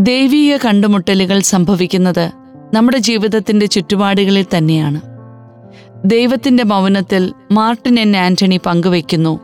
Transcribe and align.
ദൈവീയ 0.00 0.56
കണ്ടുമുട്ടലുകൾ 0.56 1.40
സംഭവിക്കുന്നത് 1.40 2.30
നമ്മുടെ 2.74 2.98
ജീവിതത്തിന്റെ 2.98 3.66
ചുറ്റുപാടുകളിൽ 3.66 4.46
തന്നെയാണ്. 4.56 5.00
ദൈവത്തിന്റെ 6.04 6.64
മൗനത്തിൽ 6.64 7.32
മാർട്ടിൻ 7.52 8.00
എൻ 8.00 8.16
ആന്റണി 8.16 8.60
പങ്കുവയ്ക്കുന്നു 8.66 9.40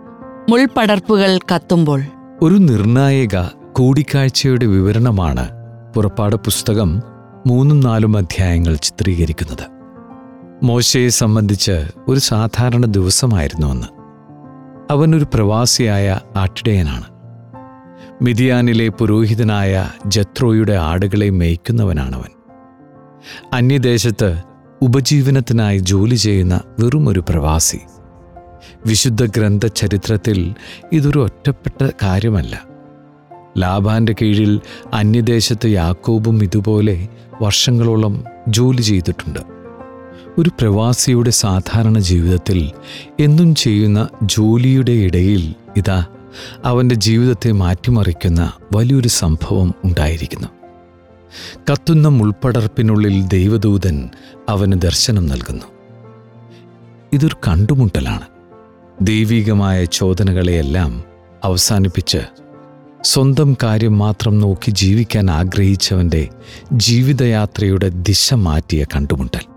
മുൾപടർപ്പുകൾ 0.51 1.39
കത്തുമ്പോൾ. 1.55 2.03
ഒരു 2.43 2.55
നിർണായക 2.55 3.47
കൂടിക്കാഴ്ചയുടെ 3.73 4.67
വിവരണമാണ് 4.67 5.49
പുറപ്പാട് 5.97 6.37
പുസ്തകം 6.37 7.03
മൂന്നും 7.47 7.81
നാലും 7.81 8.17
അധ്യായങ്ങൾ 8.17 8.75
ചിത്രീകരിക്കുന്നത്. 8.75 9.67
മോശയെ 10.63 11.09
സംബന്ധിച്ച് 11.09 11.85
ഒരു 12.09 12.19
സാധാരണ 12.19 12.85
ദിവസമായിരുന്നു 12.85 13.67
അന്ന്. 13.67 13.87
അവനൊരു 14.91 15.27
പ്രവാസിയായ 15.35 16.21
ആട്ടിടയനാണ്. 16.37 17.12
മിതിയാനിലെ 18.23 18.89
പുരോഹിതനായ 18.89 19.91
ജത്രോയുടെ 20.07 20.73
ആടുകളെ 20.73 21.31
മേയ്ക്കുന്നവനാണവൻ. 21.31 22.31
അന്യദേശത്ത് 23.53 24.43
ഉപജീവനത്തിനായി 24.83 25.79
ജോലി 25.79 26.15
ചെയ്യുന്ന 26.15 26.61
വെറുമൊരു 26.81 27.21
പ്രവാസി. 27.29 27.79
വിശുദ്ധ 28.87 29.25
ഗ്രന്ഥ 29.25 29.67
ചരിത്രത്തിൽ 29.67 30.55
ഇതൊരു 30.93 31.19
ഒറ്റപ്പെട്ട 31.19 31.91
കാര്യമല്ല. 32.03 32.65
ലാബാന്റെ 33.59 34.15
കീഴിൽ 34.23 34.61
അന്യദേശത്ത് 34.95 35.69
യാക്കോബും 35.69 36.45
ഇതുപോലെ 36.45 37.09
വർഷങ്ങളോളം 37.43 38.25
ജോലി 38.49 38.83
ചെയ്തിട്ടുണ്ട്. 38.83 39.41
ഒരു 40.39 40.49
പ്രവാസിയുടെ 40.49 41.31
സാധാരണ 41.31 41.99
ജീവിതത്തിൽ 41.99 42.71
എന്നും 43.21 43.55
ചെയ്യുന്ന 43.55 44.09
ജോലിയുടെ 44.23 44.93
ഇടയിൽ 44.93 45.55
ഇതാ 45.77 46.07
അവന്റെ 46.65 46.95
ജീവിതത്തെ 46.95 47.53
മാറ്റിമറിക്കുന്ന 47.53 48.53
വലിയൊരു 48.77 49.09
സംഭവം 49.09 49.75
ഉണ്ടായിരിക്കുന്നു. 49.85 50.49
കത്തുന്ന 51.73 52.09
മുൾപ്പടർപ്പിനുള്ളിൽ 52.09 53.23
ദൈവദൂതൻ 53.23 54.11
അവന് 54.49 54.73
ദർശനം 54.73 55.27
നൽകുന്നു. 55.27 55.65
ഇതൊരു 57.13 57.37
കണ്ടുമുട്ടലാണ്. 57.49 58.27
ദൈവികമായ 59.01 59.85
ചോദനകളെയെല്ലാം 59.85 61.05
അവസാനിപ്പിച്ച് 61.45 62.19
സ്വന്തം 63.03 63.57
കാര്യം 63.63 63.99
മാത്രം 63.99 64.39
നോക്കി 64.39 64.71
ജീവിക്കാൻ 64.71 65.31
ആഗ്രഹിച്ചവന്റെ 65.31 66.29
ജീവിതയാത്രയുടെ 66.73 67.89
ദിശ 67.89 68.35
മാറ്റിയ 68.35 68.85
കണ്ടുമുട്ടൽ. 68.85 69.52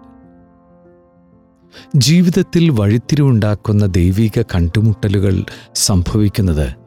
ജീവിതത്തിൽ 1.96 2.70
വഴിത്തിരിവുണ്ടാക്കുന്ന 2.70 3.86
ദൈവിക 3.86 4.42
കണ്ടുമുട്ടലുകൾ 4.42 5.44
സംഭവിക്കുന്നത് 5.76 6.86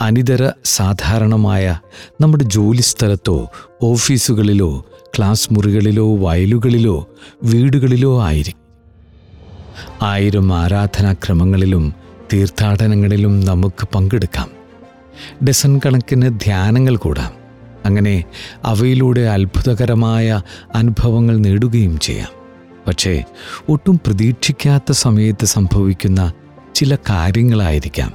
അനിതര 0.00 0.50
സാധാരണമായ 0.64 1.80
നമ്മുടെ 2.20 2.44
ജോലിസ്ഥലത്തോ 2.44 3.50
ഓഫീസുകളിലോ 3.82 4.84
ക്ലാസ് 5.16 5.48
മുറികളിലോ 5.52 6.16
വയലുകളിലോ 6.16 7.08
വീടുകളിലോ 7.42 8.22
ആയിരിക്കും. 8.22 8.68
ആയിരം 10.02 10.54
ആരാധനാക്രമങ്ങളിലും 10.54 11.94
തീർത്ഥാടനങ്ങളിലും 12.32 13.40
നമുക്ക് 13.40 13.88
പങ്കെടുക്കാം. 13.94 14.50
ഡസൺ 15.48 15.78
കണക്കിന് 15.78 16.40
ധ്യാനങ്ങൾ 16.40 16.96
കൂടാം. 16.96 17.32
അങ്ങനെ 17.84 18.24
അവയിലൂടെ 18.64 19.20
അത്ഭുതകരമായ 19.20 20.42
അനുഭവങ്ങൾ 20.74 21.38
നേടുകയും 21.38 21.98
ചെയ്യാം. 21.98 22.37
പക്ഷേ 22.88 23.24
ഒട്ടും 23.68 24.00
പ്രതീക്ഷിക്കാത്ത 24.06 24.92
സമയത്ത് 24.92 25.44
സംഭവിക്കുന്ന 25.44 26.32
ചില 26.74 26.96
കാര്യങ്ങളായിരിക്കാം 27.10 28.12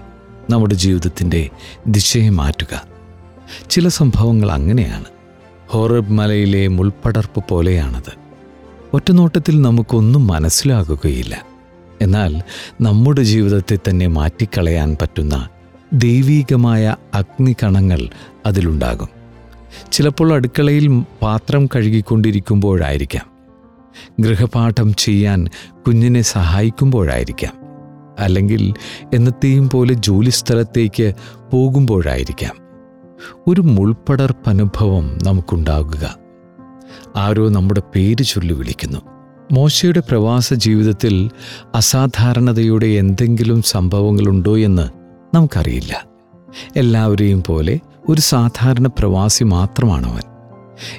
നമ്മുടെ 0.50 0.76
ജീവിതത്തിന്റെ 0.76 1.50
ദിശയെ 1.88 2.30
മാറ്റുക. 2.30 2.84
ചില 3.70 3.88
സംഭവങ്ങൾ 3.88 4.52
അങ്ങനെയാണ്. 4.52 5.06
ഹോറബ് 5.68 6.12
മലയിലെ 6.12 6.68
മുൾപ്പടർപ്പ് 6.68 7.44
പോലെയാണത്. 7.50 8.14
ഒറ്റനോട്ടത്തിൽ 8.94 9.62
നമുക്കൊന്നും 9.62 10.28
മനസ്സിലാകുകയില്ല. 10.28 11.46
എന്നാൽ 12.02 12.42
നമ്മുടെ 12.82 13.24
ജീവിതത്തെ 13.24 13.80
തന്നെ 13.90 14.08
മാറ്റിക്കളയാൻ 14.08 14.98
പറ്റുന്ന 15.02 15.50
ദൈവീകമായ 15.94 16.96
അഗ്നികണങ്ങൾ 17.14 18.10
അതിലുണ്ടാകും. 18.46 19.10
ചിലപ്പോൾ 19.92 20.34
അടുക്കളയിൽ 20.34 21.04
പാത്രം 21.22 21.66
കഴുകിക്കൊണ്ടിരിക്കുമ്പോഴായിരിക്കാം. 21.66 23.33
ഗൃഹപാഠം 24.20 24.94
ചെയ്യാൻ 24.94 25.48
കുഞ്ഞിനെ 25.88 26.22
സഹായിക്കുമ്പോഴായിരിക്കാം. 26.22 27.54
അല്ലെങ്കിൽ 28.20 28.74
എന്നത്തെയും 29.14 29.70
പോലെ 29.70 29.94
ജോലിസ്ഥലത്തേക്ക് 29.94 31.14
പോകുമ്പോഴായിരിക്കാം. 31.54 32.56
ഒരു 33.48 33.62
മുൾപ്പടർപ്പനുഭവം 33.62 35.18
നമുക്കുണ്ടാകുക. 35.24 36.18
ആരോ 37.16 37.50
നമ്മുടെ 37.50 37.82
പേര് 37.96 38.24
ചൊല്ലി 38.24 38.54
വിളിക്കുന്നു. 38.54 39.00
മോശയുടെ 39.52 40.00
പ്രവാസ 40.00 40.54
ജീവിതത്തിൽ 40.54 41.30
അസാധാരണതയുടെ 41.76 42.86
എന്തെങ്കിലും 42.86 43.62
സംഭവങ്ങളുണ്ടോ 43.62 44.58
എന്ന് 44.58 44.90
നമുക്കറിയില്ല. 45.36 46.06
എല്ലാവരെയും 46.76 47.44
പോലെ 47.48 47.80
ഒരു 48.10 48.22
സാധാരണ 48.22 48.88
പ്രവാസി 48.88 49.44
മാത്രമാണ് 49.44 50.14
അവൻ 50.14 50.22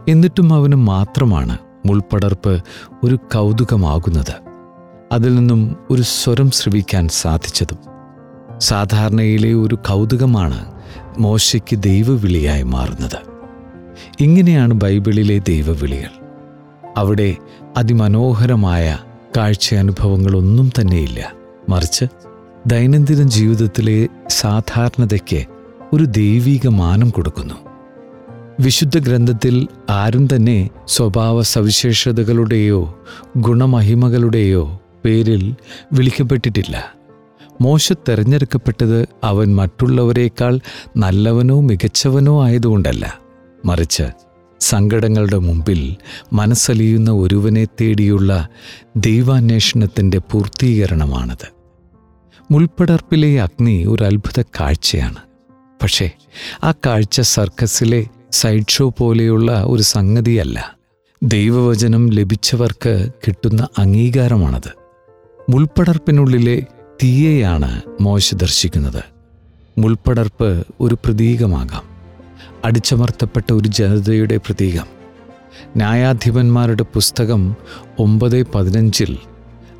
എന്നിട്ടും 0.09 0.55
അവന് 0.55 0.75
മാത്രമാണ് 0.75 1.59
മുൾപ്പടർപ്പ് 1.87 2.63
ഒരു 3.05 3.15
കൗതുകമാകുന്നത്. 3.17 4.35
അതിൽ 5.13 5.35
നിന്നും 5.35 5.77
ഒരു 5.91 6.03
സ്വരം 6.03 6.51
ശ്രവിക്കാൻ 6.51 7.09
സാധിച്ചതും. 7.09 7.79
സാധാരണയിലെ 8.59 9.55
ഒരു 9.55 9.75
കൗതുകമാണ് 9.75 10.73
മോശയ്ക്ക് 11.19 11.79
ദൈവവിളിയായി 11.79 12.63
മാറുന്നത്. 12.63 13.19
ഇങ്ങനെയാണ് 14.21 14.75
ബൈബിളിലെ 14.75 15.39
ദൈവവിളികൾ. 15.39 16.25
അവിടെ 16.97 17.37
അതിമനോഹരമായ 17.77 18.99
കാഴ്ച 19.37 19.75
അനുഭവങ്ങളൊന്നും 19.75 20.71
തന്നെയില്ല. 20.81 21.33
മറിച്ച് 21.69 22.05
ദൈനംദിന 22.67 23.23
ജീവിതത്തിലെ 23.23 24.09
സാധാരണതയ്ക്ക് 24.29 25.45
ഒരു 25.93 26.05
ദൈവിക 26.05 26.69
മാനം 26.69 27.11
കൊടുക്കുന്നു. 27.11 27.55
വിശുദ്ധ 28.61 28.99
ഗ്രന്ഥത്തിൽ 28.99 29.69
ആരും 29.91 30.29
തന്നെ 30.37 30.71
സ്വഭാവ 30.87 31.43
സവിശേഷതകളുടെയോ 31.43 32.99
ഗുണമഹിമകളുടെയോ 33.37 34.81
പേരിൽ 35.05 35.55
വിളിക്കപ്പെട്ടിട്ടില്ല. 35.93 36.95
മോശ 37.61 37.93
തെരഞ്ഞെടുക്കപ്പെട്ടത് 37.93 39.09
അവൻ 39.25 39.57
മറ്റുള്ളവരെക്കാൾ 39.57 40.61
നല്ലവനോ 40.97 41.61
മികച്ചവനോ 41.61 42.45
ആയതുകൊണ്ടല്ല. 42.45 43.19
മറിച്ച് 43.65 44.03
സങ്കടങ്ങളുടെ 44.61 45.39
മുമ്പിൽ 45.39 45.97
മനസ്സലിയുന്ന 46.33 47.11
ഒരുവനെ 47.11 47.65
തേടിയുള്ള 47.65 48.49
ദൈവാന്വേഷണത്തിന്റെ 48.97 50.19
പൂർത്തീകരണമാണത്. 50.19 51.53
മുൾപ്പടർപ്പിലെ 52.51 53.43
അഗ്നി 53.43 53.85
ഒരു 53.89 54.05
അത്ഭുത 54.05 54.43
കാഴ്ചയാണ്. 54.61 55.19
പക്ഷേ 55.83 56.11
ആ 56.65 56.73
കാഴ്ച 56.73 57.21
സർക്കസിലെ 57.21 58.07
സൈഡ് 58.35 58.71
ഷോ 58.71 58.95
പോലെയുള്ള 58.99 59.63
ഒരു 59.67 59.83
സംഗതിയല്ല. 59.83 60.77
ദൈവവചനം 61.23 62.11
ലഭിച്ചവർക്ക് 62.11 63.09
കിട്ടുന്ന 63.27 63.69
അംഗീകാരമാണത്. 63.79 64.73
മുൾപ്പടർപ്പിനുള്ളിലെ 65.51 66.67
തീയെയാണ് 67.03 67.81
മോശ 68.01 68.35
ദർശിക്കുന്നത്. 68.35 69.05
മുൾപ്പടർപ്പ് 69.79 70.67
ഒരു 70.81 70.95
പ്രതീകമാകാം. 70.95 71.83
അടിച്ചമർത്തപ്പെട്ട 72.65 73.53
ഒരു 73.53 73.69
ജനതയുടെ 73.69 74.37
പ്രതീകം. 74.37 74.87
ന്യായാധിപന്മാരുടെ 75.77 76.83
പുസ്തകം 76.83 77.57
ഒമ്പത് 77.99 78.43
പതിനഞ്ചിൽ 78.43 79.19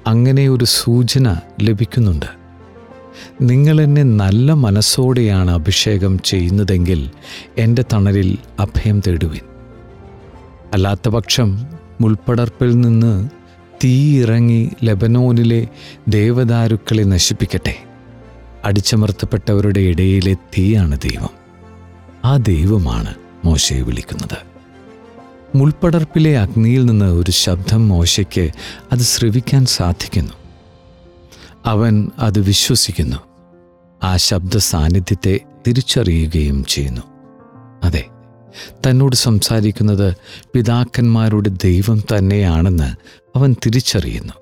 അങ്ങനെ 0.07 0.49
ഒരു 0.49 0.65
സൂചന 0.65 1.37
ലഭിക്കുന്നുണ്ട്. 1.63 2.44
നിങ്ങൾ 3.41 3.81
എന്നെ 3.81 4.03
നല്ല 4.03 4.53
മനസ്സോടെയാണ് 4.53 5.51
അഭിഷേകം 5.51 6.19
ചെയ്യുന്നതെങ്കിൽ 6.19 7.11
എന്റെ 7.59 7.85
തണലിൽ 7.93 8.39
അഭയം 8.61 9.01
തേടുവിൻ. 9.01 9.41
അല്ലാത്ത 10.73 11.09
പക്ഷം 11.09 11.67
മുൾപ്പടർപ്പിൽ 12.01 12.81
നിന്ന് 12.81 13.29
തീ 13.85 14.23
ഇറങ്ങി 14.23 14.71
ലെബനോനിലെ 14.85 15.69
ദേവദാരുക്കളെ 16.09 17.03
നശിപ്പിക്കട്ടെ. 17.03 17.77
അടിച്ചമർത്തപ്പെട്ടവരുടെ 18.65 19.81
ഇടയിലെ 19.81 20.35
തീയാണ് 20.35 20.99
ദൈവം. 20.99 21.31
ആ 22.25 22.37
ദൈവമാണ് 22.37 23.15
മോശയെ 23.45 23.81
വിളിക്കുന്നത്. 23.81 24.55
മുൾപ്പടർപ്പിലെ 25.57 26.39
അഗ്നിയിൽ 26.39 26.85
നിന്ന് 26.85 27.05
ഒരു 27.05 27.31
ശബ്ദം 27.31 27.89
മോശയ്ക്ക് 27.89 28.51
അത് 28.93 28.99
ശ്രവിക്കാൻ 28.99 29.67
സാധിക്കുന്നു. 29.67 30.44
അവൻ 31.67 32.11
അത് 32.19 32.41
വിശ്വസിക്കുന്നു. 32.41 33.17
ആ 34.03 34.17
ശബ്ദ 34.17 34.57
സാന്നിധ്യത്തെ 34.57 35.41
തിരിച്ചറിയുകയും 35.67 36.65
ചെയ്യുന്നു. 36.65 37.03
അതെ 37.85 38.07
തന്നോട് 38.71 39.17
സംസാരിക്കുന്നത് 39.17 40.17
പിതാക്കന്മാരുടെ 40.55 41.49
ദൈവം 41.49 42.01
തന്നെയാണെന്ന് 42.01 42.97
അവൻ 43.39 43.57
തിരിച്ചറിയുന്നു. 43.67 44.33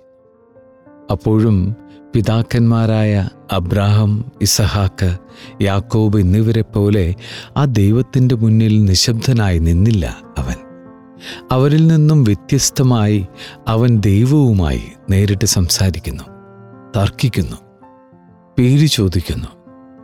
അപ്പോഴും 1.10 1.76
പിതാക്കന്മാരായ 2.14 3.28
അബ്രാഹം 3.52 4.24
ഇസഹാക്ക് 4.40 5.18
യാക്കോബ് 5.62 6.20
എന്നിവരെ 6.20 6.62
പോലെ 6.62 7.14
ആ 7.56 7.64
ദൈവത്തിന്റെ 7.64 8.34
മുന്നിൽ 8.34 8.84
നിശബ്ദനായി 8.84 9.58
നിന്നില്ല 9.58 10.20
അവൻ. 10.38 10.56
അവരിൽ 11.52 11.86
നിന്നും 11.86 12.24
വ്യത്യസ്തമായി 12.24 13.26
അവൻ 13.68 13.98
ദൈവവുമായി 13.98 14.82
നേരിട്ട് 15.10 15.44
സംസാരിക്കുന്നു. 15.44 16.31
തർക്കിക്കുന്നു 16.96 17.56
പേര് 18.58 18.86
ചോദിക്കുന്നു 18.86 19.48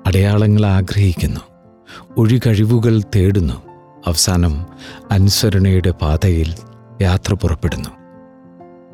അടയാളങ്ങൾ 0.07 0.67
ആഗ്രഹിക്കുന്നു 0.67 1.41
ഒഴികഴിവുകൾ 2.17 3.03
തേടുന്നു. 3.17 3.55
അവസാനം 4.07 4.67
അനുസരണയുടെ 5.11 5.91
പാതയിൽ 5.91 6.55
യാത്ര 7.03 7.35
പുറപ്പെടുന്നു. 7.35 7.89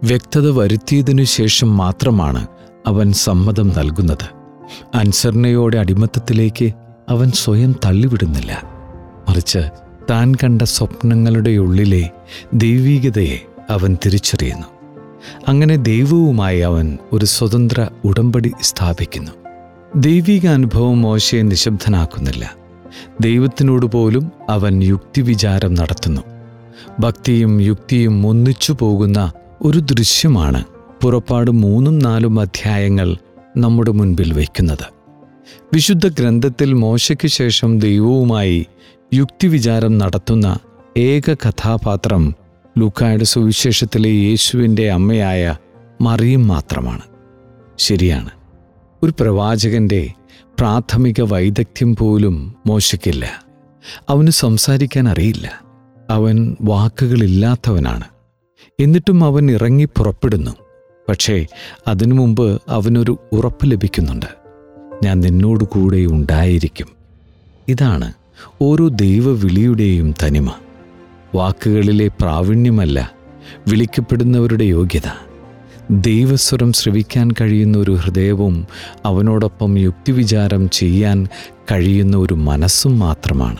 വ്യക്തത 0.05 0.50
വരുത്തിയതിനു 0.50 1.23
ശേഷം 1.23 1.76
മാത്രമാണ് 1.76 2.46
അവൻ 2.87 3.12
സമ്മതം 3.12 3.69
നൽകുന്നത്. 3.69 4.35
അനുസരണയോടെ 4.94 5.79
അടിമത്തത്തിലേക്ക് 5.79 6.73
അവൻ 7.08 7.31
സ്വയം 7.31 7.73
തള്ളിവിടുന്നില്ല. 7.85 8.62
മറിച്ച് 9.29 9.70
താൻ 10.11 10.35
കണ്ട 10.35 10.62
സ്വപ്നങ്ങളുടെ 10.62 11.50
ഉള്ളിലെ 11.50 12.11
ദൈവീകതയെ 12.55 13.38
അവൻ 13.70 13.96
തിരിച്ചറിയുന്നു. 14.06 14.67
അങ്ങനെ 15.49 15.76
ദൈവവുമായി 15.76 16.61
അവൻ 16.61 16.99
ഒരു 17.12 17.25
സ്വതന്ത്ര 17.25 17.88
ഉടമ്പടി 18.05 18.53
സ്ഥാപിക്കുന്നു. 18.62 19.31
ദൈവിക 19.97 20.47
അനുഭവം 20.47 21.03
മോശയെ 21.03 21.43
നിശബ്ദനാക്കുന്നില്ല. 21.43 22.55
ദൈവത്തിനോട് 23.21 23.87
പോലും 23.87 24.32
അവൻ 24.50 24.82
യുക്തിവിചാരം 24.82 25.75
നടത്തുന്നു. 25.75 26.21
ഭക്തിയും 27.00 27.61
യുക്തിയും 27.61 28.26
ഒന്നിച്ചു 28.26 28.76
പോകുന്ന 28.79 29.32
ഒരു 29.62 29.79
ദൃശ്യമാണ് 29.79 30.65
പുറപ്പാട് 31.03 31.50
മൂന്നും 31.50 31.99
നാലും 31.99 32.41
അധ്യായങ്ങൾ 32.41 33.17
നമ്മുടെ 33.56 33.91
മുൻപിൽ 33.91 34.32
വയ്ക്കുന്നത്. 34.32 34.94
വിശുദ്ധ 35.75 36.09
ഗ്രന്ഥത്തിൽ 36.09 36.73
മോശയ്ക്ക് 36.73 37.29
ശേഷം 37.29 37.79
ദൈവവുമായി 37.79 38.67
യുക്തിവിചാരം 39.15 39.99
നടത്തുന്ന 39.99 40.59
ഏക 40.99 41.35
കഥാപാത്രം 41.35 42.35
ലൂക്കായുടെ 42.79 43.25
സുവിശേഷത്തിലെ 43.25 44.09
യേശുവിന്റെ 44.09 44.91
അമ്മയായ 44.91 45.56
മറിയം 46.00 46.49
മാത്രമാണ്. 46.49 47.00
ശരിയാണ്. 47.79 48.31
ഒരു 49.03 49.12
പ്രവാചകന്റെ 49.21 50.11
പ്രാഥമിക 50.59 51.21
വൈദഗ്ധ്യം 51.21 51.97
പോലും 51.97 52.55
മോശിക്കില്ല 52.67 53.44
അവന് 54.09 54.31
സംസാരിക്കാൻ 54.31 55.09
അറിയില്ല. 55.09 55.62
അവൻ 56.11 56.56
വാക്കുകളില്ലാത്തവനാണ്. 56.61 58.05
എന്നിട്ടും 58.81 59.25
അവൻ 59.25 59.50
ഇറങ്ങി 59.50 59.85
പുറപ്പെടുന്നു. 59.85 60.50
പക്ഷേ 61.09 61.47
അതിനു 61.87 62.15
മുമ്പ് 62.15 62.62
അവനൊരു 62.69 63.19
ഉറപ്പ് 63.32 63.70
ലഭിക്കുന്നുണ്ട്. 63.70 64.27
ഞാൻ 65.03 65.20
നിന്നോടുകൂടെ 65.20 65.97
ഉണ്ടായിരിക്കും. 65.97 66.87
ഇതാണ് 67.69 68.12
ഓരോ 68.62 68.88
ദൈവവിളിയുടെയും 68.88 70.15
തനിമ. 70.23 70.55
വാക്കുകളിലെ 71.35 72.09
പ്രാവീണ്യമല്ല 72.09 73.13
വിളിക്കപ്പെടുന്നവരുടെ 73.69 74.65
യോഗ്യത. 74.65 75.09
ദൈവസ്വരം 75.91 76.73
ശ്രവിക്കാൻ 76.73 77.31
കഴിയുന്ന 77.41 77.79
ഒരു 77.79 77.91
ഹൃദയവും 77.91 78.67
അവനോടൊപ്പം 79.05 79.79
യുക്തിവിചാരം 79.79 80.71
ചെയ്യാൻ 80.71 81.29
കഴിയുന്ന 81.73 82.17
ഒരു 82.17 82.35
മനസ്സും 82.35 82.99
മാത്രമാണ്. 82.99 83.57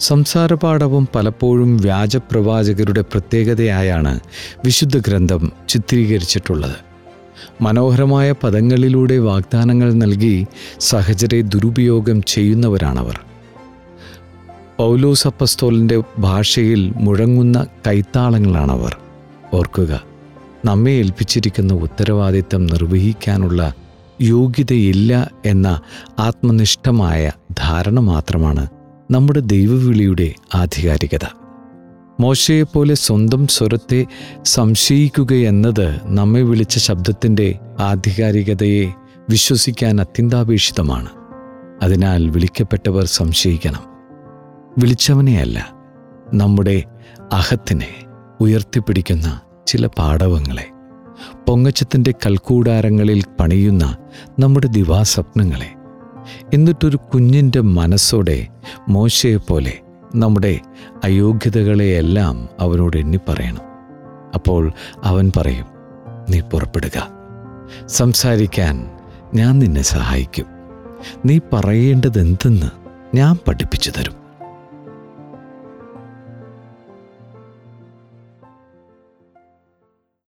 സംസാരപാഠവും 0.00 1.08
പലപ്പോഴും 1.14 1.76
വ്യാജപ്രവാചകരുടെ 1.76 3.00
പ്രത്യേകതയായാണ് 3.00 4.20
വിശുദ്ധ 4.64 4.98
ഗ്രന്ഥം 4.98 5.52
ചിത്രീകരിച്ചിട്ടുള്ളത്. 5.68 6.76
മനോഹരമായ 7.60 8.32
പദങ്ങളിലൂടെ 8.32 9.18
വാഗ്ദാനങ്ങൾ 9.18 9.92
നൽകി 9.92 10.46
സഹചരെ 10.80 11.40
ദുരുപയോഗം 11.40 12.22
ചെയ്യുന്നവരാണവർ. 12.22 13.20
പൗലോസ് 14.80 15.26
അപ്പസ്തോലിന്റെ 15.26 16.02
ഭാഷയിൽ 16.18 16.92
മുഴങ്ങുന്ന 16.96 17.66
കൈത്താളങ്ങളാണവർ. 17.86 18.96
ഓർക്കുക 19.54 20.00
നമ്മെ 20.64 20.90
ഏൽപ്പിച്ചിരിക്കുന്ന 20.90 21.72
ഉത്തരവാദിത്തം 21.72 22.66
നിർവഹിക്കാനുള്ള 22.66 23.74
യോഗ്യതയില്ല 24.20 25.30
എന്ന 25.46 25.80
ആത്മനിഷ്ഠമായ 26.18 27.32
ധാരണ 27.58 28.00
മാത്രമാണ് 28.00 28.66
നമ്മുടെ 29.10 29.40
ദൈവവിളിയുടെ 29.40 30.34
ആധികാരികത. 30.54 31.26
മോശയെപ്പോലെ 32.20 32.94
സ്വന്തം 32.94 33.46
സ്വരത്തെ 33.46 34.06
സംശയിക്കുകയെന്നത് 34.44 36.00
നമ്മെ 36.04 36.42
വിളിച്ച 36.42 36.78
ശബ്ദത്തിന്റെ 36.78 37.58
ആധികാരികതയെ 37.78 38.92
വിശ്വസിക്കാൻ 39.30 40.00
അത്യന്താപേക്ഷിതമാണ്. 40.00 41.08
അതിനാൽ 41.82 42.28
വിളിക്കപ്പെട്ടവർ 42.28 43.04
സംശയിക്കണം. 43.04 43.89
വിളിച്ചവനെയല്ല 44.78 45.68
നമ്മുടെ 46.34 46.84
അഹത്തിനെ 47.32 47.88
ഉയർത്തിപ്പിടിക്കുന്ന 48.40 49.40
ചില 49.66 49.86
പാടവങ്ങളെ. 49.86 50.68
പൊങ്ങച്ചത്തിന്റെ 51.48 52.14
കൽക്കൂടാരങ്ങളിൽ 52.26 53.24
പണിയുന്ന 53.40 53.96
നമ്മുടെ 54.38 54.66
ദിവാസ്വപ്നങ്ങളെ. 54.66 55.72
എന്നിട്ടൊരു 56.54 56.96
കുഞ്ഞിന്റെ 56.96 57.60
മനസ്സോടെ 57.60 58.46
മോശയെപ്പോലെ 58.88 59.78
നമ്മുടെ 60.14 60.60
അയോഗ്യതകളെയെല്ലാം 61.04 62.48
അവനോട് 62.60 62.96
എണ്ണിപ്പറയണം. 62.96 63.60
അപ്പോൾ 64.34 64.72
അവൻ 65.04 65.32
പറയും 65.36 65.66
നീ 66.30 66.40
പുറപ്പെടുക. 66.40 67.08
സംസാരിക്കാൻ 67.86 68.90
ഞാൻ 69.34 69.58
നിന്നെ 69.58 69.82
സഹായിക്കും. 69.82 70.46
നീ 71.26 71.40
പറയേണ്ടതെന്തെന്ന് 71.52 72.70
ഞാൻ 73.16 73.38
പഠിപ്പിച്ചു 73.48 73.90
തരും. 73.90 74.19